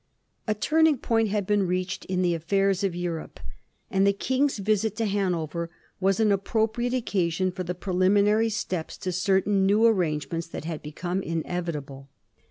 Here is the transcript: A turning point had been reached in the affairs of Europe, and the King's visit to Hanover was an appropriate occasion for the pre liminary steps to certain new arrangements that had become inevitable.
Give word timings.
A 0.47 0.55
turning 0.55 0.97
point 0.97 1.27
had 1.29 1.45
been 1.45 1.67
reached 1.67 2.05
in 2.05 2.23
the 2.23 2.33
affairs 2.33 2.83
of 2.83 2.95
Europe, 2.95 3.39
and 3.91 4.07
the 4.07 4.13
King's 4.13 4.57
visit 4.57 4.95
to 4.95 5.05
Hanover 5.05 5.69
was 5.99 6.19
an 6.19 6.31
appropriate 6.31 6.95
occasion 6.95 7.51
for 7.51 7.63
the 7.63 7.75
pre 7.75 7.93
liminary 7.93 8.51
steps 8.51 8.97
to 8.97 9.11
certain 9.11 9.63
new 9.63 9.85
arrangements 9.85 10.47
that 10.47 10.65
had 10.65 10.81
become 10.81 11.21
inevitable. 11.21 12.09